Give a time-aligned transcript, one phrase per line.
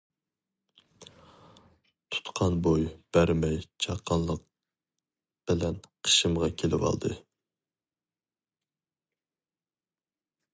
[2.15, 3.53] تۇتقاق بوي بەرمەي
[3.85, 4.41] چاققانلىق
[5.51, 5.77] بىلەن
[6.07, 7.13] قېشىمغا كېلىۋالدى.